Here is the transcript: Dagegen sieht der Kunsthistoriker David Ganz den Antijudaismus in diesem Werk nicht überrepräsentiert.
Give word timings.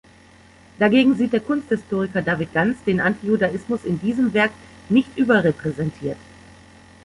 Dagegen 0.79 1.13
sieht 1.15 1.31
der 1.31 1.41
Kunsthistoriker 1.41 2.23
David 2.23 2.53
Ganz 2.55 2.83
den 2.85 2.99
Antijudaismus 2.99 3.85
in 3.85 3.99
diesem 3.99 4.33
Werk 4.33 4.49
nicht 4.89 5.15
überrepräsentiert. 5.15 6.17